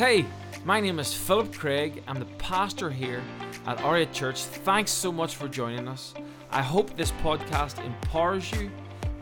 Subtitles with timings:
[0.00, 0.24] Hey,
[0.64, 2.02] my name is Philip Craig.
[2.08, 3.22] I'm the pastor here
[3.66, 4.44] at R8 Church.
[4.44, 6.14] Thanks so much for joining us.
[6.50, 8.70] I hope this podcast empowers you,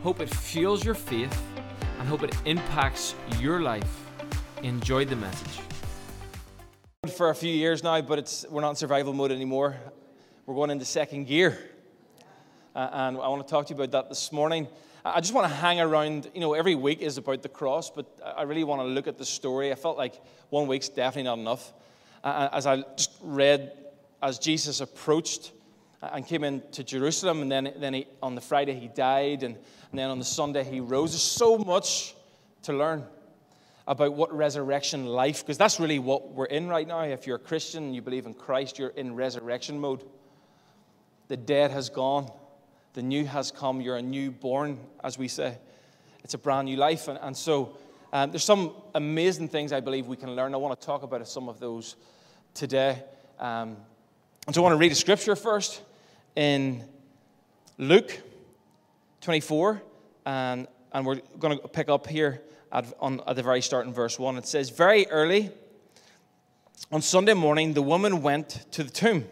[0.03, 1.37] hope it fuels your faith,
[1.99, 4.05] and hope it impacts your life.
[4.63, 5.59] Enjoy the message.
[7.13, 9.75] For a few years now, but it's, we're not in survival mode anymore.
[10.45, 11.59] We're going into second gear.
[12.73, 14.65] Uh, and I want to talk to you about that this morning.
[15.05, 18.05] I just want to hang around, you know, every week is about the cross, but
[18.35, 19.71] I really want to look at the story.
[19.71, 21.71] I felt like one week's definitely not enough.
[22.23, 23.71] As I just read,
[24.21, 25.53] as Jesus approached
[26.01, 29.99] and came into Jerusalem, and then, then he, on the Friday he died, and, and
[29.99, 31.11] then on the Sunday he rose.
[31.11, 32.13] There's so much
[32.63, 33.05] to learn
[33.87, 37.01] about what resurrection life, because that's really what we're in right now.
[37.01, 40.03] If you're a Christian, you believe in Christ, you're in resurrection mode.
[41.29, 42.29] The dead has gone
[42.93, 43.81] the new has come.
[43.81, 45.57] You're a newborn, as we say.
[46.23, 47.07] It's a brand new life.
[47.07, 47.77] And, and so
[48.11, 50.53] um, there's some amazing things I believe we can learn.
[50.53, 51.95] I want to talk about some of those
[52.53, 53.03] today.
[53.39, 53.77] Um,
[54.47, 55.81] and so I want to read a scripture first
[56.35, 56.83] in
[57.77, 58.19] Luke
[59.21, 59.81] 24.
[60.25, 62.41] And, and we're going to pick up here
[62.71, 64.37] at, on, at the very start in verse 1.
[64.37, 65.51] It says, Very early
[66.91, 69.25] on Sunday morning, the woman went to the tomb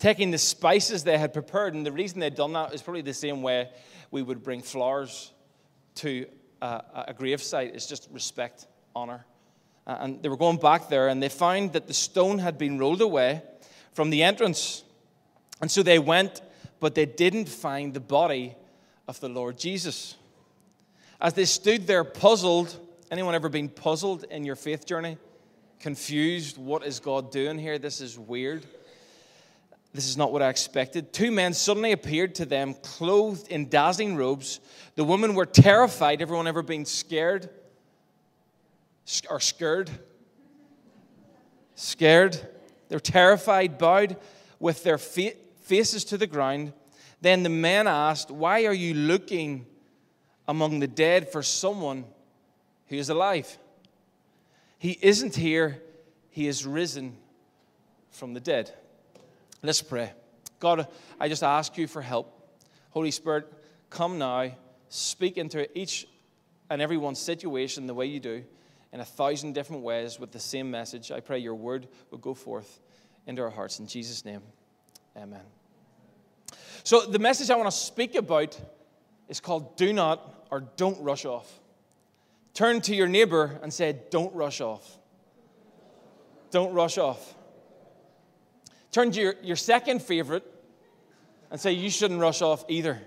[0.00, 1.74] taking the spices they had prepared.
[1.74, 3.68] And the reason they'd done that is probably the same way
[4.10, 5.30] we would bring flowers
[5.96, 6.26] to
[6.60, 7.74] a, a gravesite.
[7.74, 9.24] It's just respect, honor.
[9.86, 12.78] Uh, and they were going back there, and they found that the stone had been
[12.78, 13.42] rolled away
[13.92, 14.82] from the entrance.
[15.60, 16.40] And so they went,
[16.80, 18.56] but they didn't find the body
[19.06, 20.16] of the Lord Jesus.
[21.20, 22.74] As they stood there puzzled,
[23.10, 25.18] anyone ever been puzzled in your faith journey?
[25.78, 26.56] Confused?
[26.56, 27.78] What is God doing here?
[27.78, 28.64] This is weird.
[29.92, 31.12] This is not what I expected.
[31.12, 34.60] Two men suddenly appeared to them, clothed in dazzling robes.
[34.94, 36.22] The women were terrified.
[36.22, 37.50] Everyone ever been scared?
[39.28, 39.90] Or scared?
[41.74, 42.40] Scared.
[42.88, 44.16] They're terrified, bowed
[44.60, 46.72] with their faces to the ground.
[47.20, 49.66] Then the men asked, Why are you looking
[50.46, 52.04] among the dead for someone
[52.86, 53.58] who is alive?
[54.78, 55.82] He isn't here,
[56.30, 57.16] he is risen
[58.10, 58.72] from the dead.
[59.62, 60.12] Let's pray.
[60.58, 60.86] God,
[61.18, 62.36] I just ask you for help.
[62.90, 63.52] Holy Spirit,
[63.88, 64.50] come now,
[64.88, 66.06] speak into each
[66.70, 68.44] and everyone's situation the way you do,
[68.92, 71.10] in a thousand different ways with the same message.
[71.10, 72.80] I pray your word will go forth
[73.26, 73.78] into our hearts.
[73.78, 74.42] In Jesus' name,
[75.16, 75.42] amen.
[76.82, 78.58] So, the message I want to speak about
[79.28, 81.60] is called Do Not or Don't Rush Off.
[82.54, 84.98] Turn to your neighbor and say, Don't rush off.
[86.50, 87.34] Don't rush off.
[88.92, 90.44] Turn to your, your second favorite
[91.50, 93.00] and say, You shouldn't rush off either.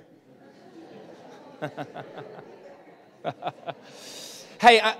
[4.59, 4.95] hey, I,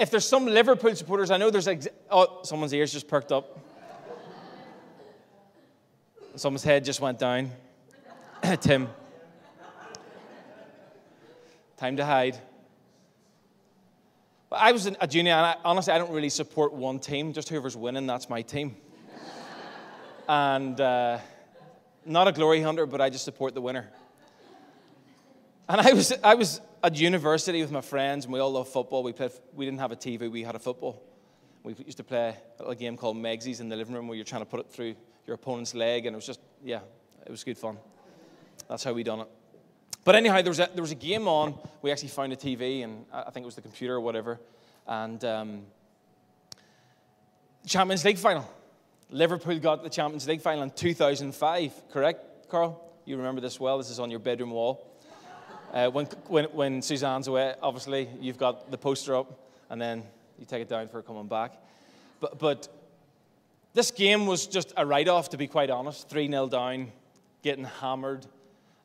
[0.00, 1.68] if there's some Liverpool supporters, I know there's.
[1.68, 3.58] Ex- oh, someone's ears just perked up.
[6.36, 7.50] Someone's head just went down.
[8.60, 8.88] Tim.
[11.76, 12.36] Time to hide.
[14.50, 17.32] But I was a junior, and I, honestly, I don't really support one team.
[17.32, 18.76] Just whoever's winning, that's my team
[20.28, 21.18] and uh,
[22.04, 23.88] not a glory hunter, but I just support the winner.
[25.68, 29.02] And I was, I was at university with my friends, and we all love football.
[29.02, 31.02] We, played, we didn't have a TV, we had a football.
[31.62, 34.24] We used to play a little game called Megsies in the living room where you're
[34.24, 34.94] trying to put it through
[35.26, 36.80] your opponent's leg, and it was just, yeah,
[37.26, 37.78] it was good fun.
[38.68, 39.28] That's how we done it.
[40.04, 41.58] But anyhow, there was a, there was a game on.
[41.82, 44.40] We actually found a TV, and I think it was the computer or whatever.
[44.86, 45.62] And um,
[47.66, 48.48] Champions League final.
[49.10, 52.84] Liverpool got the Champions League final in 2005, correct, Carl?
[53.06, 53.78] You remember this well.
[53.78, 54.86] This is on your bedroom wall.
[55.72, 60.02] Uh, when, when, when Suzanne's away, obviously, you've got the poster up, and then
[60.38, 61.54] you take it down for coming back.
[62.20, 62.68] But, but
[63.72, 66.10] this game was just a write off, to be quite honest.
[66.10, 66.92] 3 0 down,
[67.42, 68.26] getting hammered.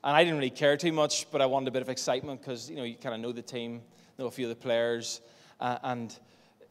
[0.05, 2.69] And I didn't really care too much, but I wanted a bit of excitement because,
[2.69, 3.81] you know, you kind of know the team,
[4.17, 5.19] know a few of the players.
[5.59, 6.17] Uh, and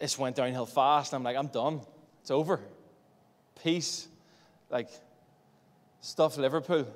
[0.01, 1.13] it went downhill fast.
[1.13, 1.83] I'm like, I'm done.
[2.23, 2.61] It's over
[3.63, 4.09] peace,
[4.71, 4.89] like
[6.01, 6.87] stuff Liverpool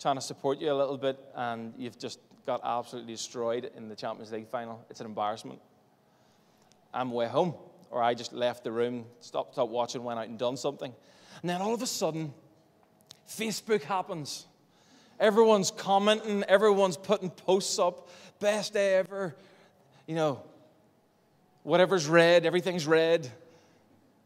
[0.00, 3.96] trying to support you a little bit, and you've just got absolutely destroyed in the
[3.96, 4.84] Champions League final.
[4.90, 5.60] It's an embarrassment.
[6.94, 7.54] I'm way home,
[7.90, 10.94] or I just left the room, stopped, stopped watching, went out and done something.
[11.42, 12.32] And then all of a sudden,
[13.28, 14.46] Facebook happens.
[15.18, 18.08] Everyone's commenting, everyone's putting posts up,
[18.38, 19.34] best day ever.
[20.06, 20.42] You know,
[21.64, 23.30] whatever's red, everything's red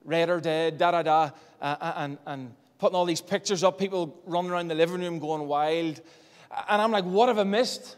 [0.04, 3.78] red or dead, da da da, uh, uh, and, and putting all these pictures up,
[3.78, 6.00] people running around the living room going wild.
[6.68, 7.96] And I'm like, what have I missed?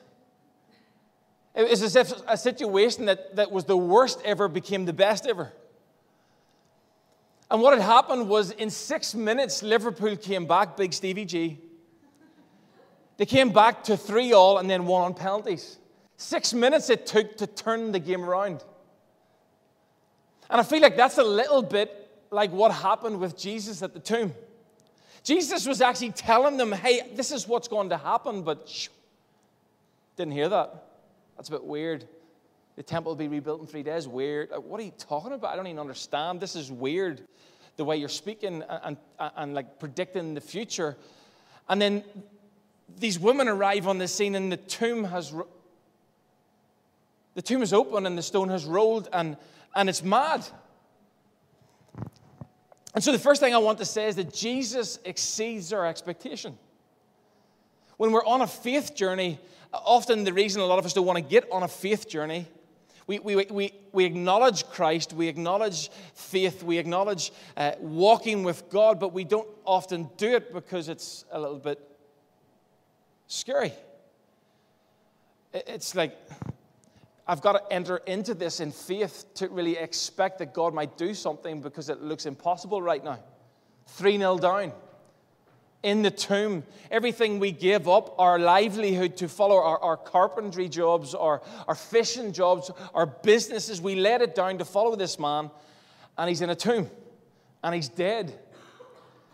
[1.54, 5.26] It was as if a situation that, that was the worst ever became the best
[5.26, 5.52] ever.
[7.50, 11.58] And what had happened was in six minutes, Liverpool came back, big Stevie G.
[13.16, 15.78] They came back to three all and then one on penalties.
[16.16, 18.64] Six minutes it took to turn the game around.
[20.50, 24.00] And I feel like that's a little bit like what happened with Jesus at the
[24.00, 24.32] tomb.
[25.22, 28.88] Jesus was actually telling them, hey, this is what's going to happen, but shh,
[30.16, 30.84] didn't hear that.
[31.36, 32.06] That's a bit weird.
[32.76, 34.06] The temple will be rebuilt in three days.
[34.06, 34.50] Weird.
[34.50, 35.52] What are you talking about?
[35.52, 36.40] I don't even understand.
[36.40, 37.22] This is weird,
[37.76, 40.96] the way you're speaking and, and, and like predicting the future.
[41.68, 42.04] And then
[42.98, 45.32] these women arrive on the scene, and the tomb has
[47.34, 49.36] the tomb is open, and the stone has rolled, and,
[49.74, 50.44] and it's mad.
[52.94, 56.56] And so, the first thing I want to say is that Jesus exceeds our expectation.
[57.96, 59.38] When we're on a faith journey,
[59.72, 62.46] often the reason a lot of us don't want to get on a faith journey,
[63.06, 68.98] we, we, we, we acknowledge Christ, we acknowledge faith, we acknowledge uh, walking with God,
[68.98, 71.78] but we don't often do it because it's a little bit
[73.26, 73.72] scary.
[75.52, 76.16] It's like,
[77.26, 81.14] I've got to enter into this in faith to really expect that God might do
[81.14, 83.18] something because it looks impossible right now.
[83.86, 84.72] 3 0 down.
[85.82, 91.14] In the tomb, everything we give up, our livelihood to follow our, our carpentry jobs,
[91.14, 95.50] our, our fishing jobs, our businesses, we let it down to follow this man,
[96.16, 96.90] and he's in a tomb,
[97.62, 98.38] and he's dead.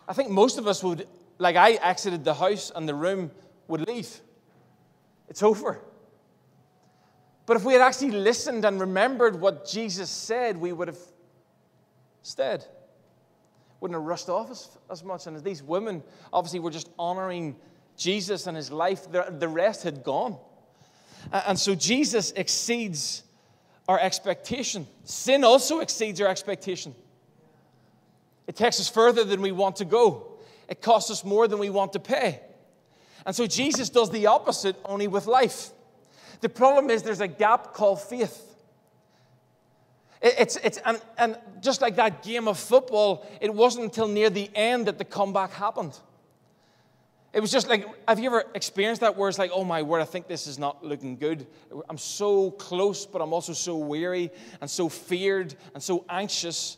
[0.09, 1.07] I think most of us would,
[1.37, 3.31] like I exited the house and the room,
[3.69, 4.19] would leave.
[5.29, 5.79] It's over.
[7.51, 10.97] But if we had actually listened and remembered what Jesus said, we would have
[12.21, 12.63] stayed.
[13.81, 15.27] Wouldn't have rushed off as, as much.
[15.27, 16.01] And these women
[16.31, 17.57] obviously were just honoring
[17.97, 20.37] Jesus and his life, the, the rest had gone.
[21.29, 23.23] And so Jesus exceeds
[23.85, 24.87] our expectation.
[25.03, 26.95] Sin also exceeds our expectation.
[28.47, 30.39] It takes us further than we want to go,
[30.69, 32.39] it costs us more than we want to pay.
[33.25, 35.71] And so Jesus does the opposite, only with life.
[36.41, 38.47] The problem is there's a gap called faith.
[40.21, 44.49] It's, it's, and, and just like that game of football, it wasn't until near the
[44.53, 45.97] end that the comeback happened.
[47.33, 50.01] It was just like, have you ever experienced that where it's like, oh my word,
[50.01, 51.47] I think this is not looking good.
[51.89, 56.77] I'm so close, but I'm also so weary and so feared and so anxious.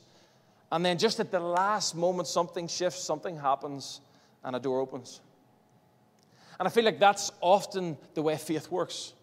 [0.71, 4.00] And then just at the last moment, something shifts, something happens,
[4.44, 5.21] and a door opens.
[6.60, 9.13] And I feel like that's often the way faith works.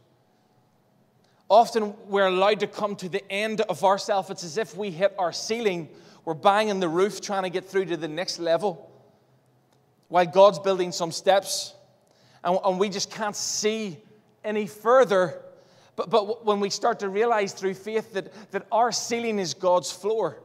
[1.50, 4.30] Often we're allowed to come to the end of ourselves.
[4.30, 5.88] It's as if we hit our ceiling,
[6.24, 8.88] we're banging the roof trying to get through to the next level
[10.08, 11.74] while God's building some steps.
[12.44, 13.98] And, and we just can't see
[14.44, 15.42] any further.
[15.96, 19.90] But, but when we start to realize through faith that, that our ceiling is God's
[19.90, 20.38] floor,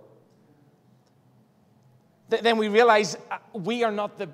[2.29, 4.27] then we realize uh, we are not the.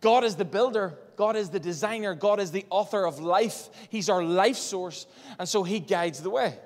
[0.00, 3.68] God is the builder, God is the designer, God is the author of life.
[3.90, 5.06] He's our life source,
[5.38, 6.58] and so He guides the way.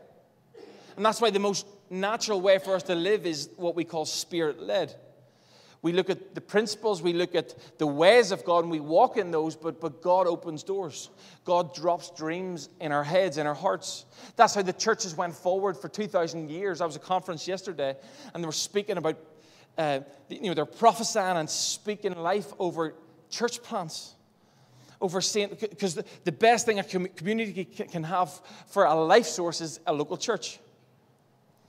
[0.97, 4.05] And that's why the most natural way for us to live is what we call
[4.05, 4.95] spirit led.
[5.81, 9.17] We look at the principles, we look at the ways of God, and we walk
[9.17, 11.09] in those, but, but God opens doors.
[11.45, 14.05] God drops dreams in our heads, in our hearts.
[14.35, 16.81] That's how the churches went forward for 2,000 years.
[16.81, 17.95] I was at a conference yesterday,
[18.35, 19.19] and they were speaking about,
[19.77, 22.95] uh, you know, they're prophesying and speaking life over
[23.31, 24.15] church plants
[25.01, 28.31] overseeing, because the, the best thing a community can have
[28.67, 30.59] for a life source is a local church.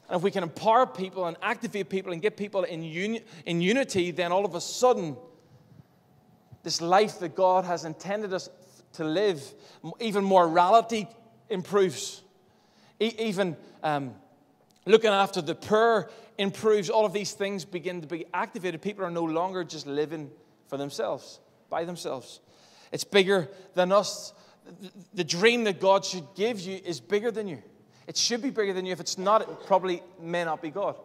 [0.08, 3.62] And if we can empower people and activate people and get people in, uni- in
[3.62, 5.16] unity, then all of a sudden,
[6.64, 8.50] this life that God has intended us
[8.94, 9.42] to live,
[10.00, 11.08] even morality
[11.50, 12.24] improves.
[13.00, 14.16] E- even um,
[14.88, 16.10] looking after the poor
[16.40, 16.90] improves.
[16.90, 18.82] All of these things begin to be activated.
[18.82, 20.32] People are no longer just living
[20.68, 22.40] for themselves, by themselves.
[22.92, 24.34] It's bigger than us.
[25.14, 27.62] The dream that God should give you is bigger than you.
[28.08, 28.92] It should be bigger than you.
[28.92, 30.96] If it's not, it probably may not be God.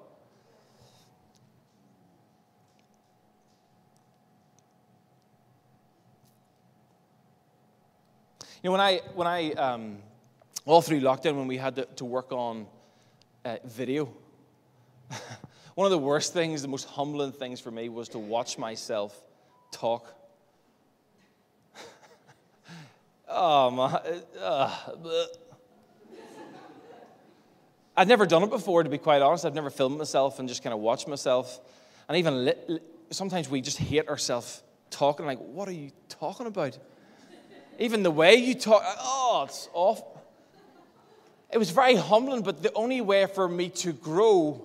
[8.62, 9.98] You know, when I, when I um,
[10.64, 12.66] all through lockdown, when we had to, to work on
[13.44, 14.08] uh, video,
[15.74, 19.20] one of the worst things, the most humbling things for me was to watch myself
[19.70, 20.06] talk
[23.36, 24.00] Oh, my.
[24.40, 24.70] Uh,
[27.96, 29.44] I've never done it before, to be quite honest.
[29.44, 31.60] I've never filmed myself and just kind of watched myself.
[32.08, 36.46] And even li- li- sometimes we just hate ourselves talking, like, what are you talking
[36.46, 36.78] about?
[37.80, 40.22] even the way you talk, oh, it's awful.
[41.50, 44.64] It was very humbling, but the only way for me to grow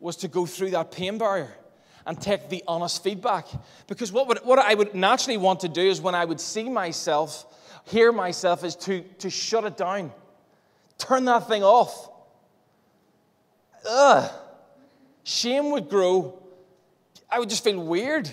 [0.00, 1.52] was to go through that pain barrier
[2.06, 3.46] and take the honest feedback.
[3.86, 6.68] Because what, would, what I would naturally want to do is when I would see
[6.68, 7.46] myself,
[7.84, 10.12] hear myself, is to, to shut it down,
[10.98, 12.10] turn that thing off.
[13.88, 14.30] Ugh.
[15.22, 16.42] Shame would grow.
[17.30, 18.30] I would just feel weird.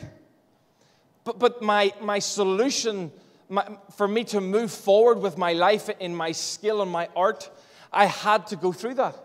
[1.24, 3.12] But, but my, my solution
[3.52, 7.52] my, for me to move forward with my life in my skill and my art,
[7.92, 9.16] I had to go through that.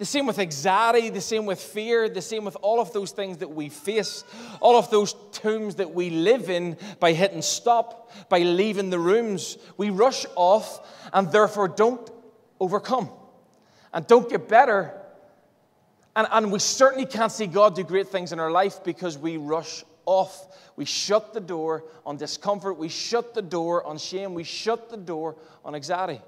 [0.00, 3.36] The same with anxiety, the same with fear, the same with all of those things
[3.36, 4.24] that we face,
[4.58, 9.58] all of those tombs that we live in by hitting stop, by leaving the rooms.
[9.76, 10.80] We rush off
[11.12, 12.10] and therefore don't
[12.58, 13.10] overcome
[13.92, 14.98] and don't get better.
[16.16, 19.36] And, and we certainly can't see God do great things in our life because we
[19.36, 20.46] rush off.
[20.76, 22.78] We shut the door on discomfort.
[22.78, 24.32] We shut the door on shame.
[24.32, 26.22] We shut the door on anxiety.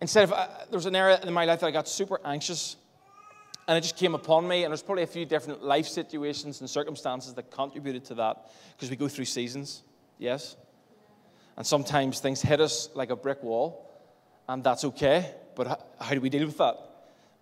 [0.00, 2.76] Instead of, uh, there was an area in my life that I got super anxious
[3.68, 4.64] and it just came upon me.
[4.64, 8.90] And there's probably a few different life situations and circumstances that contributed to that because
[8.90, 9.82] we go through seasons,
[10.18, 10.56] yes?
[11.56, 13.90] And sometimes things hit us like a brick wall,
[14.48, 15.34] and that's okay.
[15.54, 16.76] But how, how do we deal with that?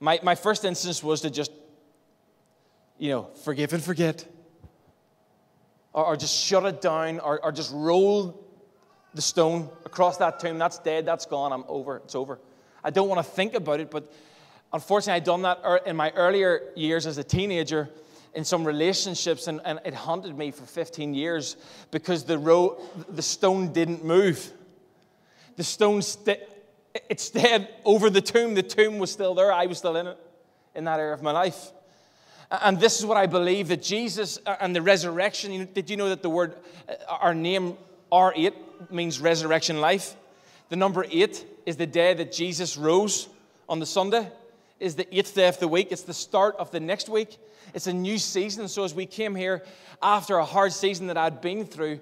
[0.00, 1.50] My, my first instance was to just,
[2.98, 4.24] you know, forgive and forget.
[5.92, 8.43] Or, or just shut it down, or, or just roll
[9.14, 10.58] the stone across that tomb.
[10.58, 12.38] That's dead, that's gone, I'm over, it's over.
[12.82, 14.12] I don't want to think about it, but
[14.72, 17.88] unfortunately, I'd done that in my earlier years as a teenager
[18.34, 21.56] in some relationships, and, and it haunted me for 15 years
[21.90, 22.76] because the,
[23.08, 24.52] the stone didn't move.
[25.56, 26.40] The stone st-
[27.08, 28.54] it stayed over the tomb.
[28.54, 29.52] The tomb was still there.
[29.52, 30.18] I was still in it
[30.74, 31.72] in that area of my life.
[32.50, 35.68] And this is what I believe that Jesus and the resurrection.
[35.72, 36.54] Did you know that the word,
[36.88, 37.76] uh, our name
[38.12, 38.54] R8
[38.90, 40.16] means resurrection life.
[40.68, 43.28] The number eight is the day that Jesus rose
[43.68, 44.30] on the Sunday,
[44.80, 45.88] is the eighth day of the week.
[45.90, 47.38] It's the start of the next week.
[47.72, 48.68] It's a new season.
[48.68, 49.62] So as we came here
[50.02, 52.00] after a hard season that I'd been through,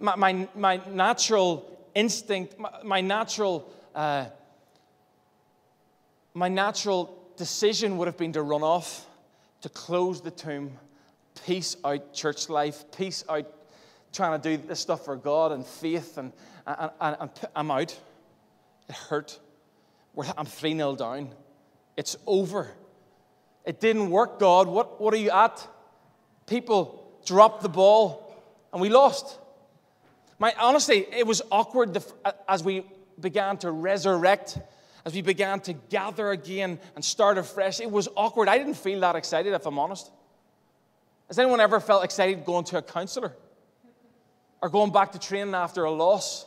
[0.00, 4.26] my, my, my natural instinct, my, my natural, uh,
[6.34, 9.06] my natural decision would have been to run off,
[9.62, 10.72] to close the tomb,
[11.46, 13.46] peace out church life, peace out
[14.12, 16.32] trying to do this stuff for God and faith, and,
[16.66, 17.98] and, and, and I'm out.
[18.88, 19.38] It hurt.
[20.36, 21.30] I'm 3 0 down.
[21.96, 22.70] It's over.
[23.64, 24.66] It didn't work, God.
[24.66, 25.66] What, what are you at?
[26.46, 28.34] People dropped the ball
[28.72, 29.38] and we lost.
[30.38, 32.02] My, honestly, it was awkward
[32.48, 32.84] as we
[33.20, 34.58] began to resurrect,
[35.04, 37.80] as we began to gather again and start afresh.
[37.80, 38.48] It was awkward.
[38.48, 40.10] I didn't feel that excited, if I'm honest.
[41.26, 43.34] Has anyone ever felt excited going to a counselor?
[44.60, 46.46] Or going back to training after a loss,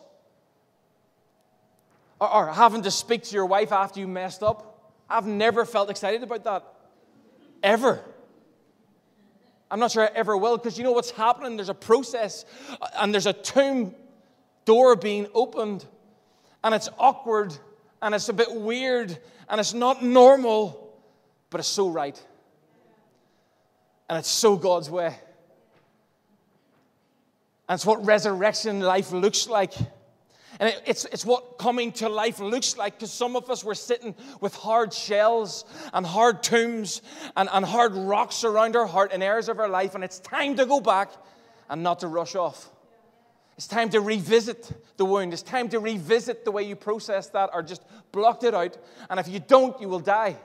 [2.20, 4.94] or, or having to speak to your wife after you messed up.
[5.10, 6.64] I've never felt excited about that.
[7.64, 8.02] Ever.
[9.70, 11.56] I'm not sure I ever will because you know what's happening?
[11.56, 12.46] There's a process
[12.96, 13.96] and there's a tomb
[14.66, 15.86] door being opened
[16.64, 17.54] and it's awkward
[18.02, 19.18] and it's a bit weird
[19.50, 20.94] and it's not normal,
[21.50, 22.22] but it's so right.
[24.10, 25.16] And it's so God's way.
[27.72, 29.74] And it's what resurrection life looks like.
[30.60, 33.76] And it, it's, it's what coming to life looks like because some of us were
[33.76, 35.64] sitting with hard shells
[35.94, 37.02] and hard tombs
[37.38, 39.96] and, and hard rocks around our heart in areas of our life.
[39.96, 41.14] And it's time to go back
[41.70, 42.70] and not to rush off.
[43.56, 45.32] It's time to revisit the wound.
[45.32, 48.78] It's time to revisit the way you processed that or just blocked it out.
[49.10, 50.36] And if you don't, you will die.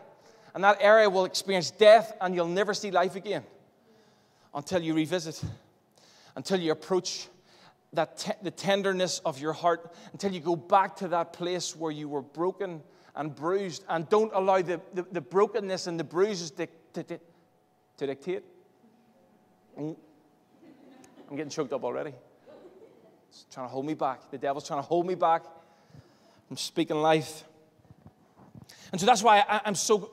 [0.54, 3.42] And that area will experience death and you'll never see life again
[4.54, 5.42] until you revisit
[6.36, 7.28] until you approach
[7.92, 11.90] that te- the tenderness of your heart, until you go back to that place where
[11.90, 12.82] you were broken
[13.14, 17.18] and bruised, and don't allow the, the, the brokenness and the bruises to, to, to,
[17.96, 18.44] to dictate.
[19.80, 19.96] Mm.
[21.30, 22.12] I'm getting choked up already.
[23.30, 24.30] It's trying to hold me back.
[24.30, 25.42] The devil's trying to hold me back
[26.46, 27.44] from speaking life.
[28.92, 30.10] And so that's why I, I'm so,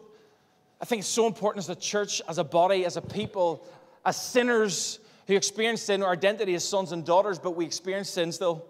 [0.82, 3.68] I think it's so important as a church, as a body, as a people,
[4.06, 8.32] as sinners, who experience sin, our identity as sons and daughters, but we experience sin
[8.32, 8.66] still.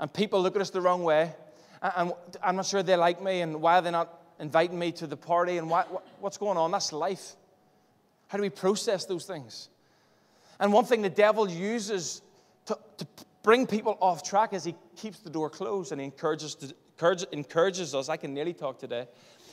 [0.00, 1.32] And people look at us the wrong way.
[1.82, 2.12] And
[2.42, 5.16] I'm not sure they like me, and why are they not inviting me to the
[5.16, 5.70] party, and
[6.20, 6.70] what's going on?
[6.70, 7.34] That's life.
[8.28, 9.68] How do we process those things?
[10.60, 12.22] And one thing the devil uses
[12.66, 13.06] to, to
[13.42, 17.26] bring people off track is he keeps the door closed and he encourages, to, encourages,
[17.32, 18.08] encourages us.
[18.08, 19.06] I can nearly talk today.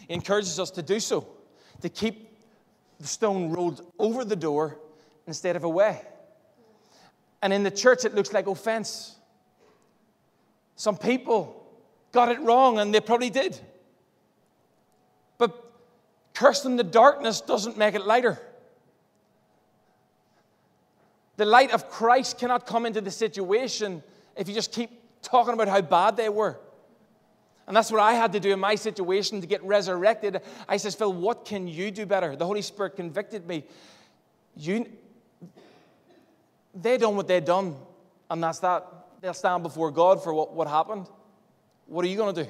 [0.07, 1.27] He encourages us to do so,
[1.81, 2.37] to keep
[2.99, 4.77] the stone rolled over the door
[5.27, 6.01] instead of away.
[7.45, 9.17] And in the church, it looks like offense.
[10.75, 11.63] Some people
[12.11, 13.55] got it wrong, and they probably did.
[15.37, 15.51] But
[16.33, 18.41] Cursing the darkness doesn't make it lighter.
[21.37, 24.01] The light of Christ cannot come into the situation
[24.35, 24.89] if you just keep
[25.21, 26.57] talking about how bad they were.
[27.67, 30.41] And that's what I had to do in my situation to get resurrected.
[30.67, 32.35] I says, Phil, what can you do better?
[32.35, 33.65] The Holy Spirit convicted me.
[34.57, 34.87] You,
[36.75, 37.75] they done what they done,
[38.29, 38.85] and that's that.
[39.21, 41.07] They'll stand before God for what, what happened.
[41.87, 42.49] What are you going to do?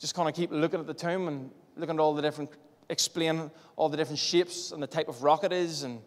[0.00, 2.50] Just kind of keep looking at the tomb and looking at all the different,
[2.88, 6.00] explain all the different shapes and the type of rock it is and,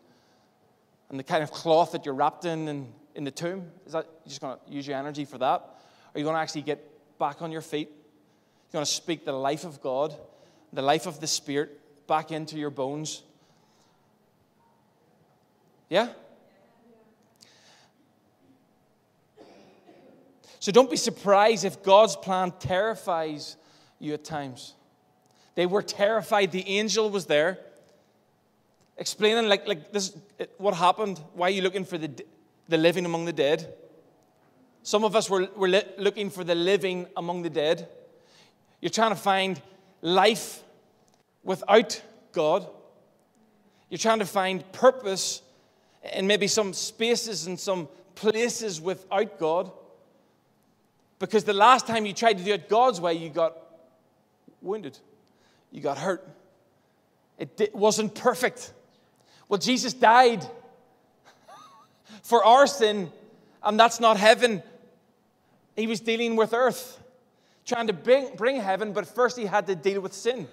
[1.10, 3.70] and the kind of cloth that you're wrapped in, in in the tomb?
[3.86, 5.50] Is that you're just going to use your energy for that?
[6.14, 6.80] Are you going to actually get
[7.20, 7.90] back on your feet?
[7.90, 10.16] You're going to speak the life of God,
[10.72, 13.24] the life of the Spirit back into your bones?
[15.90, 16.10] Yeah?
[20.60, 23.58] So don't be surprised if God's plan terrifies
[24.00, 24.74] you at times.
[25.56, 26.52] They were terrified.
[26.52, 27.60] The angel was there,
[28.98, 30.16] explaining like, like this
[30.58, 31.20] what happened.
[31.34, 32.10] Why are you looking for the
[32.68, 33.74] the living among the dead.
[34.84, 37.88] Some of us were, were looking for the living among the dead.
[38.82, 39.62] You're trying to find
[40.02, 40.64] life
[41.44, 42.68] without God.
[43.90, 45.42] You're trying to find purpose
[46.14, 49.72] in maybe some spaces and some places without God.
[51.20, 53.58] Because the last time you tried to do it God's way, you got
[54.62, 54.98] wounded,
[55.72, 56.28] you got hurt.
[57.40, 58.74] It wasn't perfect.
[59.48, 60.46] Well, Jesus died
[62.24, 63.12] for our sin,
[63.64, 64.64] and that's not heaven.
[65.76, 67.00] He was dealing with earth,
[67.66, 70.48] trying to bring, bring heaven, but first he had to deal with sin.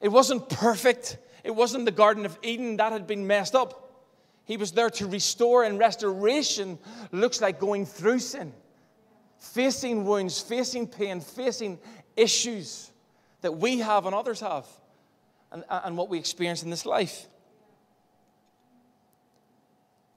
[0.00, 1.16] It wasn't perfect.
[1.42, 3.80] It wasn't the Garden of Eden that had been messed up.
[4.44, 6.78] He was there to restore, and restoration
[7.10, 8.52] looks like going through sin,
[9.44, 11.78] facing wounds, facing pain, facing
[12.16, 12.90] issues
[13.42, 14.66] that we have and others have,
[15.52, 17.26] and, and what we experience in this life.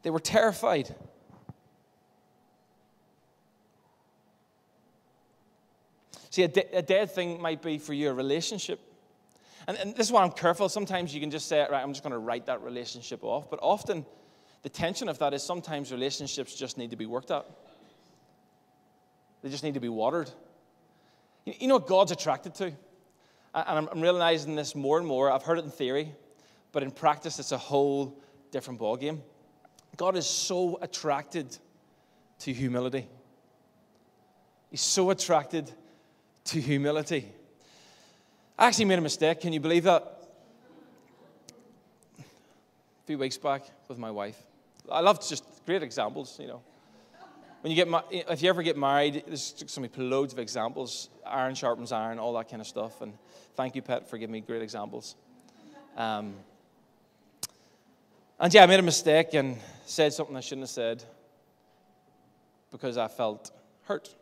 [0.03, 0.95] They were terrified.
[6.29, 8.79] See, a, de- a dead thing might be for you a relationship.
[9.67, 10.69] And, and this is why I'm careful.
[10.69, 13.49] Sometimes you can just say, right, I'm just going to write that relationship off.
[13.49, 14.05] But often,
[14.61, 17.45] the tension of that is sometimes relationships just need to be worked at,
[19.41, 20.29] they just need to be watered.
[21.45, 22.65] You, know what God's attracted to?
[22.65, 22.75] And
[23.53, 25.31] I'm, I'm realizing this more and more.
[25.31, 26.13] I've heard it in theory,
[26.71, 28.19] but in practice, it's a whole
[28.51, 29.21] different ballgame.
[29.95, 31.57] God is so attracted
[32.39, 33.07] to humility.
[34.69, 35.71] He's so attracted
[36.45, 37.31] to humility.
[38.59, 39.41] I actually made a mistake.
[39.41, 40.03] Can you believe that?
[42.19, 42.23] A
[43.05, 44.37] few weeks back with my wife.
[44.91, 46.61] I love just great examples, you know.
[47.61, 51.09] When you get, if you ever get married, there's to be loads of examples.
[51.25, 53.01] Iron sharpens iron, all that kind of stuff.
[53.01, 53.13] And
[53.55, 55.15] thank you, Pet, for giving me great examples.
[55.97, 56.35] Um,
[58.39, 61.03] and yeah, I made a mistake and said something I shouldn't have said
[62.71, 63.51] because I felt
[63.85, 64.13] hurt.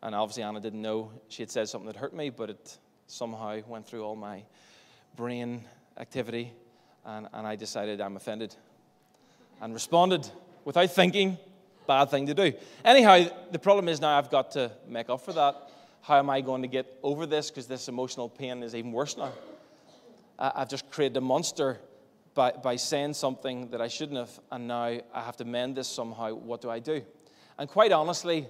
[0.00, 3.58] And obviously, Anna didn't know she had said something that hurt me, but it somehow
[3.66, 4.44] went through all my
[5.16, 5.64] brain
[5.98, 6.52] activity,
[7.04, 8.54] and, and I decided I'm offended
[9.60, 10.28] and responded
[10.64, 11.36] without thinking.
[11.88, 12.52] Bad thing to do.
[12.84, 15.70] Anyhow, the problem is now I've got to make up for that.
[16.02, 17.50] How am I going to get over this?
[17.50, 19.32] Because this emotional pain is even worse now.
[20.38, 21.80] I've just created a monster
[22.34, 25.88] by, by saying something that I shouldn't have, and now I have to mend this
[25.88, 26.34] somehow.
[26.34, 27.00] What do I do?
[27.58, 28.46] And quite honestly, you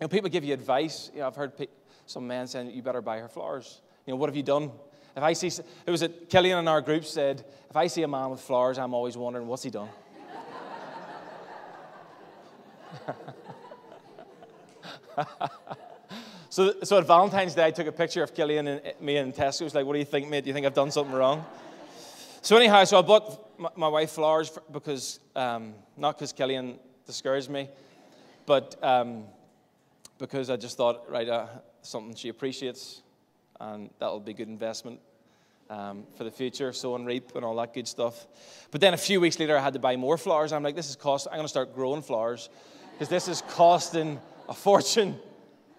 [0.00, 1.10] know, people give you advice.
[1.12, 1.52] You know, I've heard
[2.06, 3.82] some men saying, you better buy her flowers.
[4.06, 4.70] You know, what have you done?
[5.14, 8.08] If I see, it was at Killian in our group said, if I see a
[8.08, 9.90] man with flowers, I'm always wondering, what's he done?
[16.50, 19.62] so, so at Valentine's Day, I took a picture of Killian and me and Tesco.
[19.62, 20.44] I was like, what do you think, mate?
[20.44, 21.44] Do you think I've done something wrong?
[22.42, 27.50] So anyhow, so I bought my, my wife flowers because um, not because Killian discouraged
[27.50, 27.68] me,
[28.46, 29.24] but um,
[30.18, 31.46] because I just thought, right, uh,
[31.82, 33.02] something she appreciates,
[33.60, 34.98] and that'll be good investment
[35.70, 38.26] um, for the future, sow and reap, and all that good stuff.
[38.70, 40.52] But then a few weeks later, I had to buy more flowers.
[40.52, 41.28] I'm like, this is cost.
[41.30, 42.50] I'm going to start growing flowers
[42.92, 45.18] because this is costing a fortune.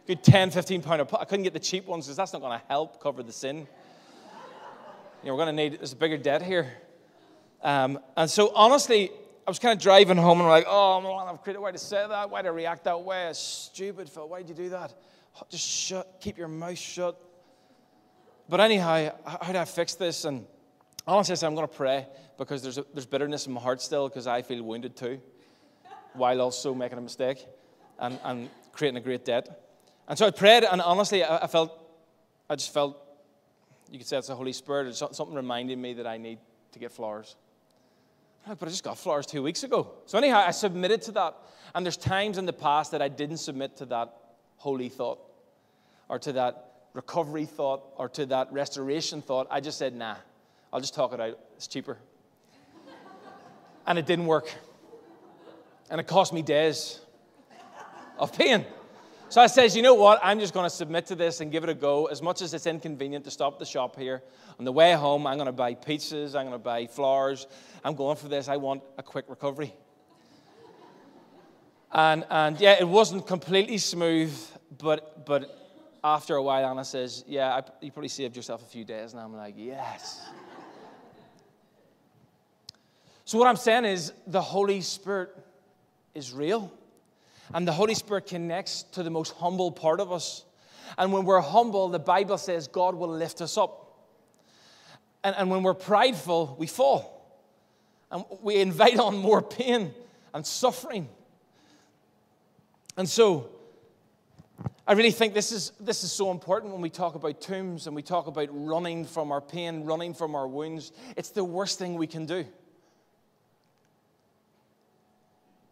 [0.06, 2.60] Good 10, 15 pound a I couldn't get the cheap ones because that's not going
[2.60, 3.67] to help cover the sin
[5.23, 6.73] you know, we're going to need, there's a bigger debt here.
[7.62, 9.10] Um, and so, honestly,
[9.47, 11.78] I was kind of driving home and I'm like, oh, man, I've created, why to
[11.78, 12.30] say that?
[12.30, 13.28] Why to react that way?
[13.28, 14.28] It's stupid, Phil.
[14.28, 14.93] Why'd you do that?
[15.49, 17.17] Just shut, keep your mouth shut.
[18.49, 20.26] But anyhow, how do I fix this?
[20.26, 20.45] And
[21.08, 22.06] honestly, I said, I'm going to pray
[22.38, 25.21] because there's, a, there's bitterness in my heart still because I feel wounded too,
[26.13, 27.45] while also making a mistake
[27.99, 29.62] and, and creating a great debt.
[30.08, 31.71] And so I prayed, and honestly, I, I felt,
[32.49, 32.97] I just felt
[33.89, 36.39] You could say it's the Holy Spirit, or something reminding me that I need
[36.71, 37.36] to get flowers.
[38.47, 39.91] But I just got flowers two weeks ago.
[40.08, 41.36] So, anyhow, I submitted to that.
[41.76, 44.13] And there's times in the past that I didn't submit to that
[44.58, 45.19] holy thought,
[46.10, 49.47] or to that recovery thought, or to that restoration thought.
[49.52, 50.15] I just said, nah,
[50.71, 51.39] I'll just talk it out.
[51.56, 51.97] It's cheaper.
[53.86, 54.52] and it didn't work.
[55.94, 57.00] And it cost me days
[58.18, 58.66] of pain.
[59.30, 60.20] So I says, you know what?
[60.24, 62.08] I'm just going to submit to this and give it a go.
[62.08, 64.24] As much as it's inconvenient to stop the shop here,
[64.58, 67.46] on the way home, I'm going to buy pizzas, I'm going to buy flowers.
[67.84, 68.48] I'm going for this.
[68.48, 69.72] I want a quick recovery.
[71.92, 74.36] And, and yeah, it wasn't completely smooth,
[74.80, 78.84] but, but after a while, Anna says, Yeah, I, you probably saved yourself a few
[78.84, 79.14] days.
[79.14, 80.24] And I'm like, Yes.
[83.26, 85.38] so, what I'm saying is, the Holy Spirit
[86.13, 86.71] is real.
[87.54, 90.45] And the Holy Spirit connects to the most humble part of us.
[90.97, 93.80] And when we're humble, the Bible says God will lift us up.
[95.23, 97.39] And, and when we're prideful, we fall.
[98.12, 99.93] And we invite on more pain
[100.34, 101.10] and suffering.
[102.95, 103.49] And so,
[104.86, 107.95] I really think this is, this is so important when we talk about tombs and
[107.95, 110.91] we talk about running from our pain, running from our wounds.
[111.15, 112.45] It's the worst thing we can do.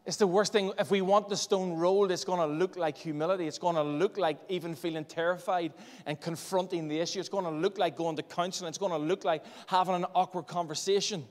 [0.05, 0.71] It's the worst thing.
[0.79, 3.47] If we want the stone rolled, it's going to look like humility.
[3.47, 5.73] It's going to look like even feeling terrified
[6.07, 7.19] and confronting the issue.
[7.19, 8.69] It's going to look like going to counseling.
[8.69, 11.23] It's going to look like having an awkward conversation.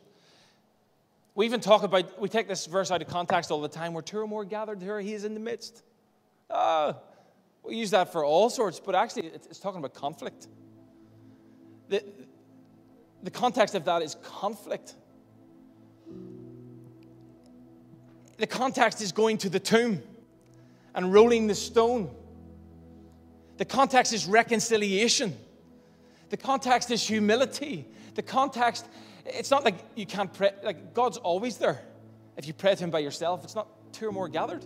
[1.34, 4.02] We even talk about, we take this verse out of context all the time where
[4.02, 5.82] two or more gathered here, he is in the midst.
[6.48, 6.92] Uh,
[7.64, 10.46] we use that for all sorts, but actually it's, it's talking about conflict.
[11.88, 12.04] The,
[13.22, 14.94] the context of that is conflict.
[18.40, 20.02] The context is going to the tomb
[20.94, 22.10] and rolling the stone.
[23.58, 25.36] The context is reconciliation.
[26.30, 27.86] The context is humility.
[28.14, 28.86] The context,
[29.26, 31.82] it's not like you can't pray, like God's always there.
[32.36, 34.64] If you pray to Him by yourself, it's not two or more gathered.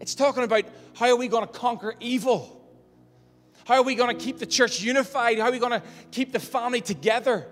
[0.00, 2.56] It's talking about how are we going to conquer evil?
[3.64, 5.38] How are we going to keep the church unified?
[5.38, 7.46] How are we going to keep the family together?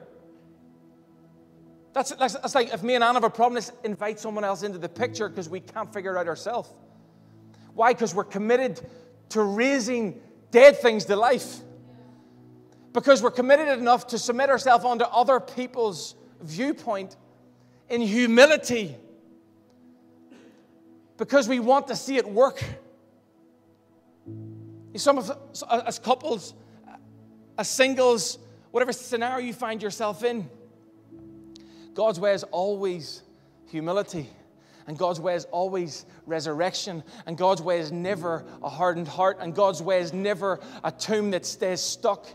[1.99, 4.63] That's, that's, that's like if me and Anna have a problem, let's invite someone else
[4.63, 6.73] into the picture because we can't figure it out ourselves.
[7.75, 7.93] Why?
[7.93, 8.81] Because we're committed
[9.31, 10.21] to raising
[10.53, 11.57] dead things to life.
[12.93, 17.17] Because we're committed enough to submit ourselves onto other people's viewpoint
[17.89, 18.95] in humility.
[21.17, 22.63] Because we want to see it work.
[24.95, 26.55] Some of us, as couples,
[26.87, 26.93] uh,
[27.59, 28.39] as singles,
[28.71, 30.49] whatever scenario you find yourself in,
[31.99, 33.23] God's way is always
[33.67, 34.31] humility.
[34.87, 37.03] And God's way is always resurrection.
[37.27, 39.39] And God's way is never a hardened heart.
[39.41, 42.29] And God's way is never a tomb that stays stuck.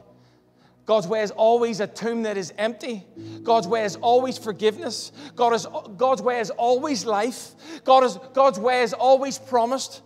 [0.86, 3.06] God's way is always a tomb that is empty.
[3.44, 5.14] God's way is always forgiveness.
[5.34, 7.56] God is, God's way is always life.
[7.86, 10.02] God is, God's way is always promised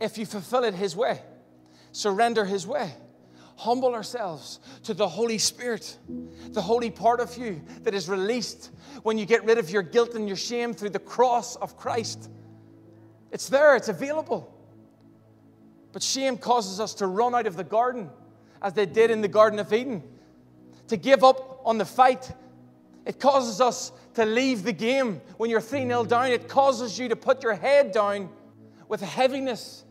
[0.00, 1.20] if you fulfill it His way.
[1.92, 2.92] Surrender His way
[3.62, 5.96] humble ourselves to the Holy Spirit,
[6.50, 8.70] the holy part of you that is released
[9.04, 12.28] when you get rid of your guilt and your shame through the cross of Christ.
[13.30, 14.52] It's there, it's available.
[15.92, 18.10] But shame causes us to run out of the garden
[18.60, 20.02] as they did in the Garden of Eden,
[20.88, 22.32] to give up on the fight.
[23.06, 26.26] It causes us to leave the game when you're 3 0 down.
[26.26, 28.28] It causes you to put your head down
[28.88, 29.84] with heaviness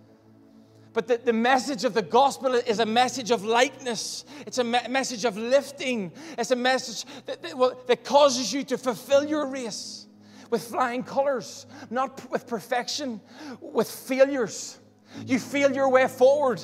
[0.93, 4.25] but the, the message of the gospel is a message of likeness.
[4.45, 6.11] It's a me- message of lifting.
[6.37, 10.07] It's a message that, that, well, that causes you to fulfill your race
[10.49, 13.21] with flying colors, not with perfection,
[13.61, 14.79] with failures.
[15.25, 16.61] You feel your way forward.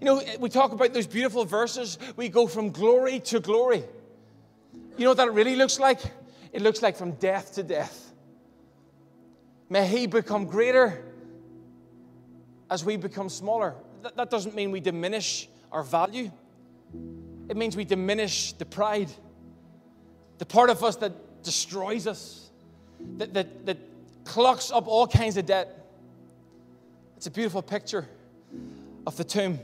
[0.00, 1.98] You know, eh, we talk about those beautiful verses.
[2.16, 3.84] We go from glory to glory.
[4.96, 6.00] You know what that really looks like?
[6.52, 8.12] It looks like from death to death.
[9.68, 11.04] May He become greater
[12.70, 13.74] as we become smaller.
[14.02, 16.30] That, that doesn't mean we diminish our value,
[17.48, 19.10] it means we diminish the pride,
[20.38, 22.50] the part of us that destroys us,
[23.18, 23.78] that, that, that
[24.24, 25.86] clocks up all kinds of debt.
[27.16, 28.06] It's a beautiful picture
[29.06, 29.58] of the tomb.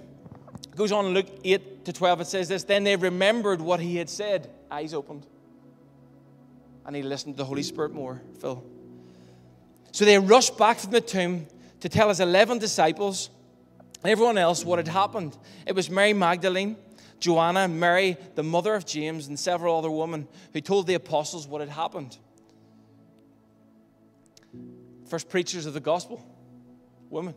[0.65, 2.21] It goes on in Luke 8 to 12.
[2.23, 5.27] It says this Then they remembered what he had said, eyes opened.
[6.87, 8.65] And he listened to the Holy Spirit more, Phil.
[9.93, 11.47] So they rushed back from the tomb
[11.83, 13.29] to tell his 11 disciples
[14.03, 15.37] and everyone else what had happened.
[15.66, 16.77] It was Mary Magdalene,
[17.18, 21.61] Joanna, Mary, the mother of James, and several other women who told the apostles what
[21.61, 22.16] had happened.
[25.09, 26.25] First preachers of the gospel,
[27.11, 27.35] women.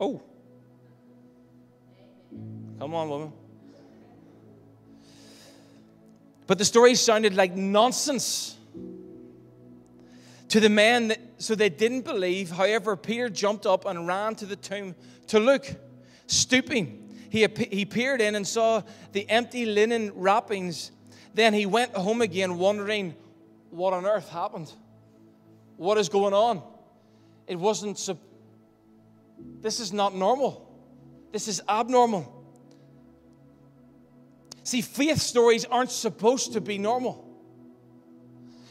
[0.00, 0.22] Oh.
[2.78, 3.32] Come on, woman.
[6.46, 8.56] But the story sounded like nonsense
[10.54, 12.48] to the men, that, so they didn't believe.
[12.48, 14.94] However, Peter jumped up and ran to the tomb
[15.26, 15.66] to look.
[16.28, 20.92] Stooping, he, he peered in and saw the empty linen wrappings.
[21.34, 23.16] Then he went home again, wondering
[23.70, 24.72] what on earth happened.
[25.76, 26.62] What is going on?
[27.48, 27.98] It wasn't.
[29.60, 30.72] This is not normal.
[31.32, 32.32] This is abnormal.
[34.62, 37.23] See, faith stories aren't supposed to be normal.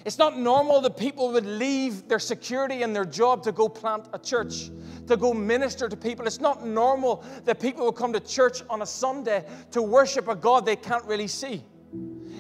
[0.05, 4.07] It's not normal that people would leave their security and their job to go plant
[4.11, 4.69] a church,
[5.07, 6.27] to go minister to people.
[6.27, 10.35] It's not normal that people would come to church on a Sunday to worship a
[10.35, 11.63] God they can't really see.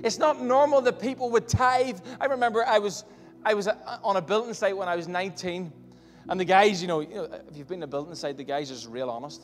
[0.03, 1.99] It's not normal that people would tithe.
[2.19, 3.05] I remember I was,
[3.45, 5.71] I was uh, uh, on a building site when I was 19,
[6.27, 8.43] and the guys, you know, you know if you've been in a building site, the
[8.43, 9.43] guys are just real honest.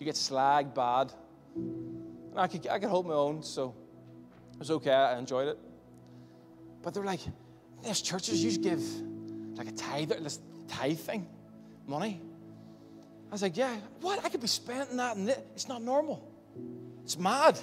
[0.00, 1.12] You get slagged bad.
[1.54, 3.74] And I could, I could hold my own, so
[4.54, 4.92] it was okay.
[4.92, 5.58] I enjoyed it.
[6.82, 7.20] But they're like,
[7.82, 8.82] there's churches you give
[9.56, 10.38] like a tithe, this
[10.68, 11.26] tithe thing,
[11.86, 12.20] money.
[13.30, 14.24] I was like, yeah, what?
[14.24, 16.26] I could be spending that and it's not normal.
[17.04, 17.58] It's mad.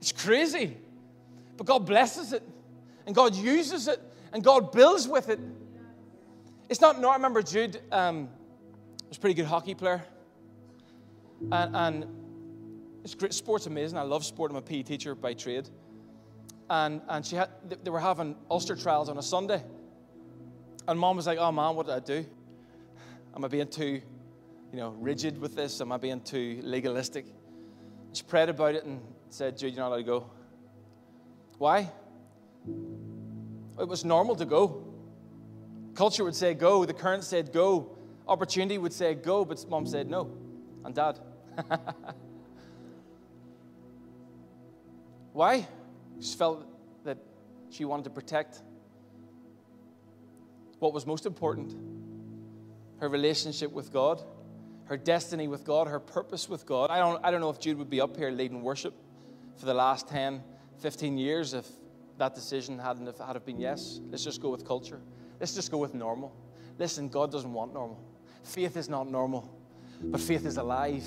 [0.00, 0.76] It's crazy.
[1.56, 2.42] But God blesses it
[3.06, 4.00] and God uses it
[4.32, 5.38] and God builds with it.
[6.68, 8.28] It's not, no, I remember Jude um,
[9.08, 10.02] was a pretty good hockey player.
[11.52, 12.06] And, and
[13.04, 13.34] it's great.
[13.34, 13.98] Sport's amazing.
[13.98, 14.50] I love sport.
[14.50, 15.68] I'm a PE teacher by trade
[16.70, 17.50] and, and she had,
[17.82, 19.62] they were having Ulster trials on a Sunday.
[20.86, 22.26] And mom was like, oh man, what did I do?
[23.34, 24.00] Am I being too,
[24.72, 25.80] you know, rigid with this?
[25.80, 27.26] Am I being too legalistic?
[28.12, 30.30] She prayed about it and said, Jude, you're not allowed to go.
[31.58, 31.90] Why?
[33.78, 34.84] It was normal to go.
[35.94, 37.96] Culture would say go, the current said go,
[38.26, 40.30] opportunity would say go, but mom said no,
[40.84, 41.18] and dad.
[45.32, 45.66] Why?
[46.20, 46.66] She felt
[47.04, 47.18] that
[47.70, 48.62] she wanted to protect
[50.78, 51.74] what was most important
[53.00, 54.22] her relationship with God,
[54.84, 56.90] her destiny with God, her purpose with God.
[56.90, 58.94] I don't, I don't know if Jude would be up here leading worship
[59.56, 60.42] for the last 10,
[60.78, 61.66] 15 years if
[62.18, 64.00] that decision hadn't have, had been yes.
[64.10, 65.00] Let's just go with culture.
[65.40, 66.34] Let's just go with normal.
[66.78, 68.00] Listen, God doesn't want normal.
[68.42, 69.52] Faith is not normal.
[70.10, 71.04] But faith is alive,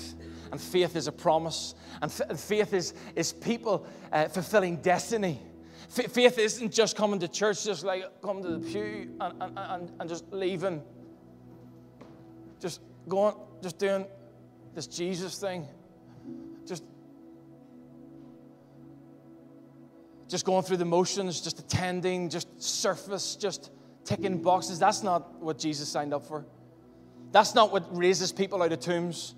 [0.50, 5.40] and faith is a promise, and, f- and faith is, is people uh, fulfilling destiny.
[5.96, 9.58] F- faith isn't just coming to church, just like coming to the pew and, and,
[9.58, 10.82] and, and just leaving,
[12.60, 14.06] just going, just doing
[14.74, 15.66] this Jesus thing,
[16.66, 16.84] just
[20.28, 23.70] just going through the motions, just attending, just surface, just
[24.04, 24.78] ticking boxes.
[24.78, 26.44] That's not what Jesus signed up for.
[27.32, 29.34] That's not what raises people out of tombs.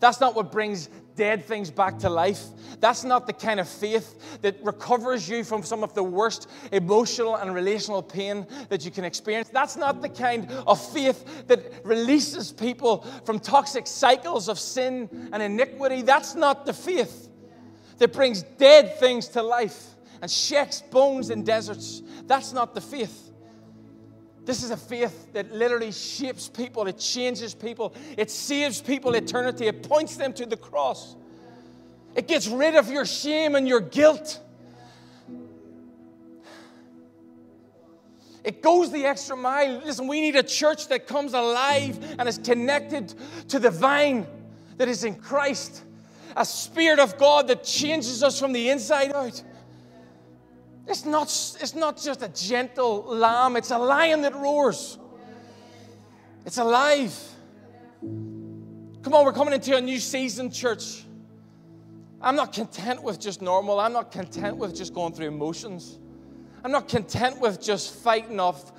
[0.00, 2.42] That's not what brings dead things back to life.
[2.80, 7.36] That's not the kind of faith that recovers you from some of the worst emotional
[7.36, 9.48] and relational pain that you can experience.
[9.48, 15.42] That's not the kind of faith that releases people from toxic cycles of sin and
[15.42, 16.02] iniquity.
[16.02, 17.30] That's not the faith
[17.98, 22.02] that brings dead things to life and shakes bones in deserts.
[22.26, 23.25] That's not the faith.
[24.46, 29.66] This is a faith that literally shapes people, it changes people, it saves people eternity,
[29.66, 31.16] it points them to the cross.
[32.14, 34.40] It gets rid of your shame and your guilt.
[38.44, 39.82] It goes the extra mile.
[39.84, 43.12] Listen, we need a church that comes alive and is connected
[43.48, 44.28] to the vine
[44.76, 45.82] that is in Christ.
[46.36, 49.42] A spirit of God that changes us from the inside out.
[50.86, 51.26] It's not,
[51.60, 54.98] it's not just a gentle lamb, it's a lion that roars.
[56.44, 57.16] It's alive.
[58.00, 61.02] Come on, we're coming into a new season, church.
[62.20, 63.80] I'm not content with just normal.
[63.80, 65.98] I'm not content with just going through emotions.
[66.64, 68.72] I'm not content with just fighting off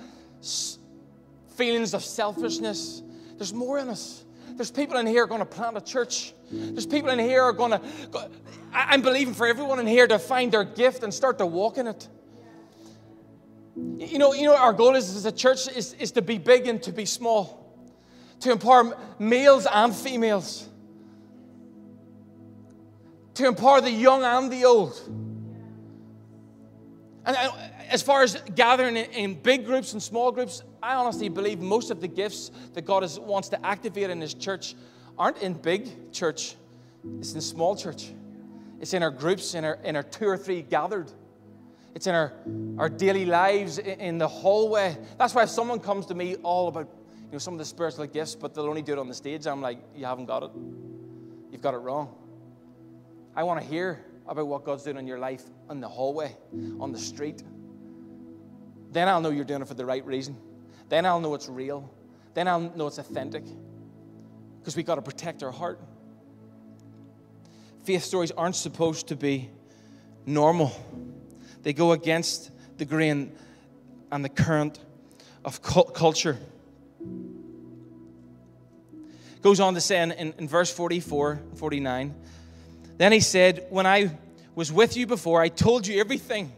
[1.55, 3.03] feelings of selfishness.
[3.37, 4.25] There's more in us.
[4.57, 6.33] There's people in here going to plant a church.
[6.51, 7.81] There's people in here are going to.
[8.09, 8.27] Go,
[8.73, 11.85] I'm believing for everyone in here to find their gift and start to walk in
[11.85, 12.07] it.
[13.75, 16.65] You know, you know our goal is as a church is, is to be big
[16.67, 17.71] and to be small,
[18.39, 20.67] to empower males and females,
[23.35, 24.99] to empower the young and the old.
[27.25, 27.37] And
[27.89, 32.01] as far as gathering in big groups and small groups, I honestly believe most of
[32.01, 34.75] the gifts that God is, wants to activate in His church
[35.17, 36.55] aren't in big church,
[37.19, 38.11] it's in small church.
[38.79, 41.11] It's in our groups, in our, in our two or three gathered.
[41.95, 42.33] It's in our,
[42.77, 44.95] our daily lives, in the hallway.
[45.17, 46.87] That's why if someone comes to me all about
[47.25, 49.47] you know, some of the spiritual gifts, but they'll only do it on the stage,
[49.47, 50.51] I'm like, you haven't got it.
[51.51, 52.13] You've got it wrong.
[53.35, 56.35] I want to hear about what God's doing in your life in the hallway,
[56.79, 57.41] on the street,
[58.91, 60.37] then I'll know you're doing it for the right reason.
[60.89, 61.91] Then I'll know it's real.
[62.33, 63.43] Then I'll know it's authentic.
[64.59, 65.79] Because we've got to protect our heart.
[67.83, 69.49] Faith stories aren't supposed to be
[70.25, 70.73] normal,
[71.63, 73.31] they go against the grain
[74.11, 74.79] and the current
[75.45, 76.37] of culture.
[79.41, 82.13] Goes on to say in, in, in verse 44, 49,
[82.97, 84.17] then he said, When I
[84.55, 86.51] was with you before, I told you everything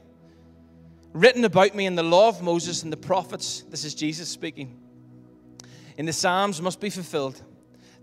[1.13, 3.63] written about me in the law of Moses and the prophets.
[3.69, 4.79] This is Jesus speaking.
[5.97, 7.41] In the Psalms must be fulfilled.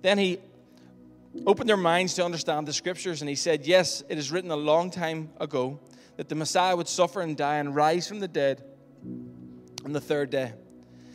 [0.02, 0.38] Then he
[1.46, 4.56] opened their minds to understand the scriptures and he said, Yes, it is written a
[4.56, 5.80] long time ago
[6.16, 8.64] that the Messiah would suffer and die and rise from the dead
[9.84, 10.52] on the third day.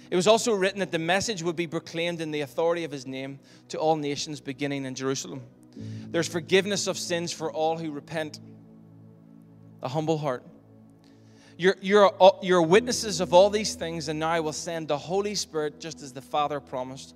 [0.10, 3.08] It was also written that the message would be proclaimed in the authority of his
[3.08, 5.42] name to all nations, beginning in Jerusalem.
[5.76, 8.40] There's forgiveness of sins for all who repent,
[9.82, 10.46] a humble heart.
[11.62, 15.36] You're, you're, you're witnesses of all these things, and now I will send the Holy
[15.36, 17.14] Spirit just as the Father promised.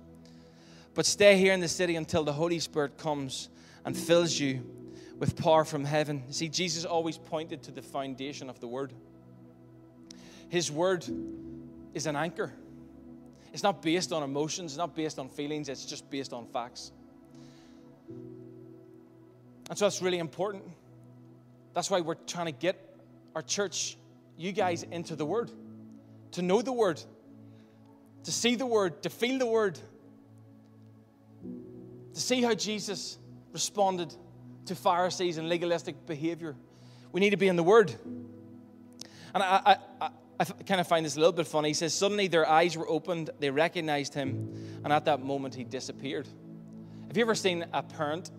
[0.94, 3.48] But stay here in the city until the Holy Spirit comes
[3.84, 4.64] and fills you
[5.18, 6.22] with power from heaven.
[6.30, 8.92] See, Jesus always pointed to the foundation of the Word.
[10.48, 11.04] His Word
[11.92, 12.52] is an anchor.
[13.52, 16.92] It's not based on emotions, it's not based on feelings, it's just based on facts.
[19.68, 20.62] And so that's really important.
[21.74, 22.76] That's why we're trying to get
[23.34, 23.96] our church,
[24.36, 25.50] you guys, into the Word,
[26.32, 27.02] to know the Word,
[28.24, 29.78] to see the Word, to feel the Word,
[32.14, 33.18] to see how Jesus
[33.52, 34.14] responded
[34.66, 36.56] to Pharisees and legalistic behavior.
[37.12, 37.94] We need to be in the Word.
[39.34, 41.68] And I, I, I, I kind of find this a little bit funny.
[41.68, 45.64] He says, Suddenly their eyes were opened, they recognized him, and at that moment he
[45.64, 46.28] disappeared.
[47.08, 48.30] Have you ever seen a parent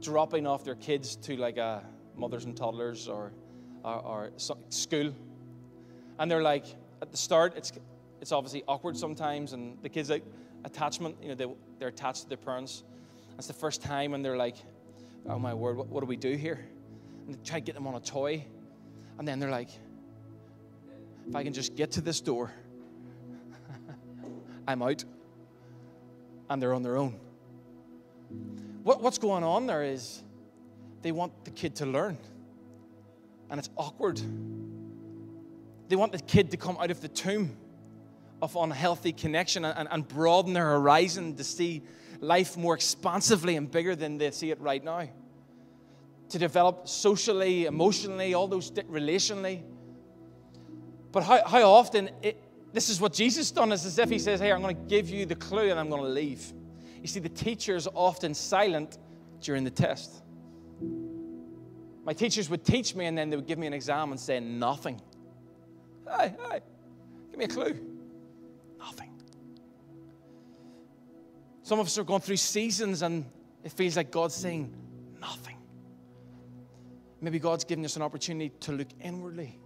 [0.00, 1.82] dropping off their kids to like a
[2.16, 3.32] mothers and toddlers or,
[3.84, 4.30] or, or
[4.68, 5.14] school?
[6.18, 6.66] And they're like,
[7.00, 7.72] at the start, it's,
[8.20, 10.24] it's obviously awkward sometimes, and the kids like
[10.64, 11.46] attachment, you know, they,
[11.78, 12.84] they're attached to their parents.
[13.38, 14.56] It's the first time, and they're like,
[15.28, 16.64] oh my word, what, what do we do here?
[17.26, 18.44] And they try to get them on a toy,
[19.18, 19.70] and then they're like,
[21.28, 22.52] if I can just get to this door,
[24.68, 25.04] I'm out.
[26.50, 27.18] And they're on their own.
[28.82, 30.22] What, what's going on there is
[31.02, 32.18] they want the kid to learn,
[33.52, 34.18] and it's awkward.
[35.88, 37.54] They want the kid to come out of the tomb
[38.40, 41.82] of unhealthy connection and, and broaden their horizon to see
[42.20, 45.06] life more expansively and bigger than they see it right now.
[46.30, 49.62] To develop socially, emotionally, all those relationally.
[51.12, 54.40] But how, how often it, this is what Jesus done is as if he says,
[54.40, 56.54] Hey, I'm going to give you the clue and I'm going to leave.
[57.02, 58.96] You see, the teacher is often silent
[59.42, 60.21] during the test.
[62.04, 64.40] My teachers would teach me and then they would give me an exam and say
[64.40, 65.00] nothing.
[66.08, 66.60] Hey, hey,
[67.30, 67.78] give me a clue.
[68.78, 69.10] Nothing.
[71.62, 73.24] Some of us are going through seasons and
[73.62, 74.74] it feels like God's saying
[75.20, 75.56] nothing.
[77.20, 79.60] Maybe God's giving us an opportunity to look inwardly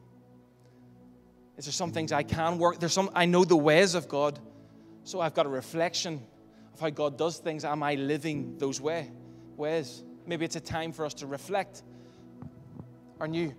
[1.57, 2.79] is there some things I can work?
[2.79, 4.39] There's some I know the ways of God,
[5.05, 6.23] so I've got a reflection
[6.75, 7.65] of how God does things.
[7.65, 9.11] Am I living those way,
[9.57, 10.05] ways?
[10.27, 11.83] Maybe it's a time for us to reflect.
[13.21, 13.55] Are new?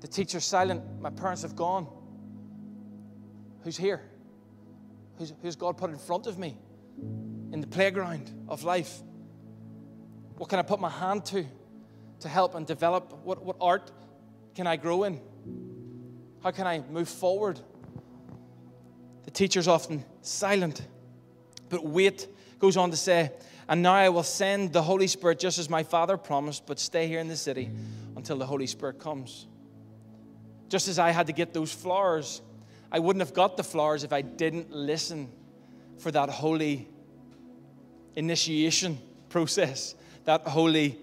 [0.00, 0.82] The teacher's silent.
[1.00, 1.86] My parents have gone.
[3.62, 4.02] Who's here?
[5.18, 6.56] Who's, who's God put in front of me
[7.52, 9.00] in the playground of life?
[10.36, 11.44] What can I put my hand to
[12.20, 13.12] to help and develop?
[13.24, 13.90] What, what art
[14.54, 15.20] can I grow in?
[16.42, 17.60] How can I move forward?
[19.24, 20.86] The teacher's often silent.
[21.68, 22.26] But wait
[22.60, 23.32] goes on to say,
[23.68, 27.08] And now I will send the Holy Spirit just as my Father promised, but stay
[27.08, 27.70] here in the city
[28.16, 29.46] until the Holy Spirit comes.
[30.68, 32.42] Just as I had to get those flowers,
[32.92, 35.28] I wouldn't have got the flowers if I didn't listen
[35.98, 36.88] for that holy
[38.14, 40.98] initiation process, that holy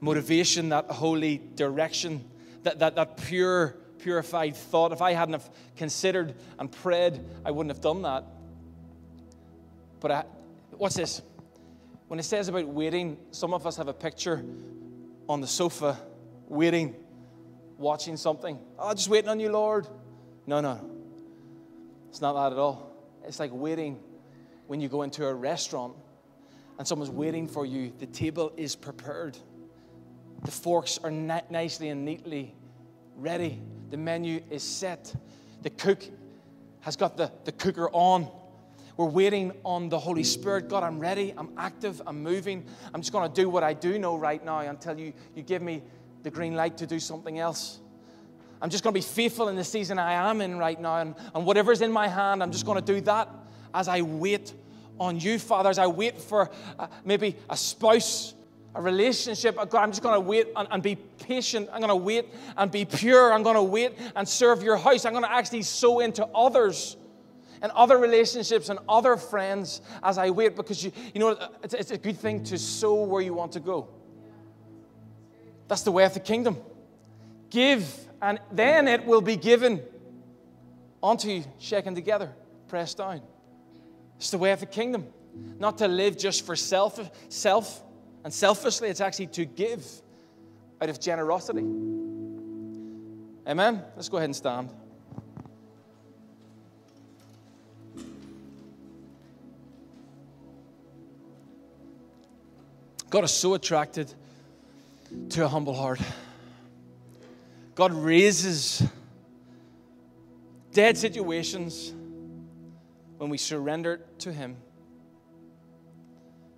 [0.00, 2.24] motivation, that holy direction,
[2.62, 4.92] that, that, that pure purified thought.
[4.92, 8.24] If I hadn't have considered and prayed, I wouldn't have done that.
[10.00, 10.24] But I,
[10.78, 11.22] what's this?
[12.06, 14.44] When it says about waiting, some of us have a picture
[15.28, 15.98] on the sofa,
[16.48, 16.96] waiting,
[17.76, 18.58] watching something.
[18.78, 19.86] Oh, just waiting on you, Lord.
[20.46, 20.80] No, no.
[22.08, 22.90] It's not that at all.
[23.24, 24.00] It's like waiting
[24.68, 25.94] when you go into a restaurant
[26.78, 27.92] and someone's waiting for you.
[27.98, 29.36] The table is prepared,
[30.44, 32.54] the forks are nicely and neatly
[33.16, 33.60] ready.
[33.90, 35.14] The menu is set.
[35.62, 36.04] The cook
[36.80, 38.28] has got the, the cooker on.
[38.98, 40.68] We're waiting on the Holy Spirit.
[40.68, 41.32] God, I'm ready.
[41.38, 42.02] I'm active.
[42.04, 42.64] I'm moving.
[42.92, 45.62] I'm just going to do what I do know right now until you, you give
[45.62, 45.84] me
[46.24, 47.78] the green light to do something else.
[48.60, 50.98] I'm just going to be faithful in the season I am in right now.
[50.98, 53.28] And, and whatever's in my hand, I'm just going to do that
[53.72, 54.52] as I wait
[54.98, 58.34] on you, Father, as I wait for uh, maybe a spouse,
[58.74, 59.54] a relationship.
[59.54, 61.68] God, I'm just going to wait and, and be patient.
[61.72, 62.26] I'm going to wait
[62.56, 63.32] and be pure.
[63.32, 65.04] I'm going to wait and serve your house.
[65.04, 66.96] I'm going to actually sow into others
[67.62, 71.90] and other relationships and other friends as I wait because you, you know, it's, it's
[71.90, 73.88] a good thing to sow where you want to go.
[75.68, 76.56] That's the way of the kingdom.
[77.50, 77.86] Give,
[78.22, 79.82] and then it will be given
[81.02, 82.32] unto you, shaken together,
[82.68, 83.22] pressed down.
[84.16, 85.06] It's the way of the kingdom.
[85.58, 86.98] Not to live just for self,
[87.28, 87.82] self
[88.24, 89.86] and selfishly, it's actually to give
[90.80, 91.64] out of generosity.
[93.46, 93.82] Amen?
[93.96, 94.70] Let's go ahead and stand.
[103.10, 104.12] God is so attracted
[105.30, 106.00] to a humble heart.
[107.74, 108.82] God raises
[110.72, 111.92] dead situations
[113.16, 114.56] when we surrender to Him.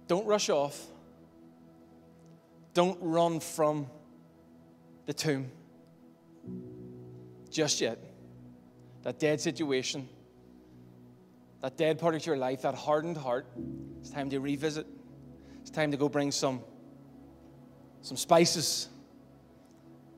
[0.08, 0.86] Don't rush off.
[2.74, 3.86] Don't run from
[5.06, 5.50] the tomb
[7.50, 7.98] just yet.
[9.02, 10.08] That dead situation,
[11.60, 13.46] that dead part of your life, that hardened heart,
[14.00, 14.86] it's time to revisit.
[15.60, 16.60] It's time to go bring some,
[18.02, 18.88] some spices,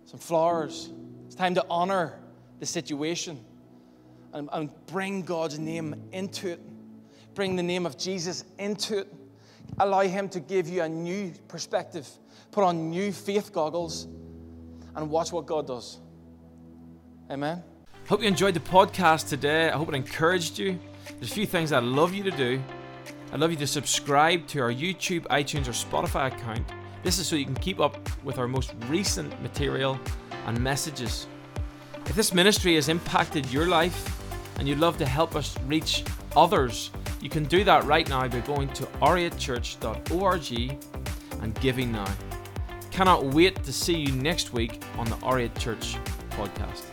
[0.05, 0.91] some flowers.
[1.27, 2.19] It's time to honor
[2.61, 3.43] the situation
[4.33, 6.61] and, and bring God's name into it.
[7.35, 9.13] Bring the name of Jesus into it.
[9.79, 12.09] Allow Him to give you a new perspective.
[12.51, 14.07] Put on new faith goggles
[14.95, 15.99] and watch what God does.
[17.31, 17.63] Amen.
[18.09, 19.71] Hope you enjoyed the podcast today.
[19.71, 20.79] I hope it encouraged you.
[21.19, 22.63] There's a few things I'd love you to do.
[23.33, 26.69] I'd love you to subscribe to our YouTube, iTunes, or Spotify account.
[27.03, 29.99] This is so you can keep up with our most recent material
[30.47, 31.27] and messages.
[32.05, 34.23] If this ministry has impacted your life
[34.59, 36.05] and you'd love to help us reach
[36.37, 36.91] others,
[37.23, 40.79] you can do that right now by going to r8church.org
[41.41, 42.13] and giving now.
[42.91, 45.97] Cannot wait to see you next week on the R8 Church
[46.33, 46.92] podcast.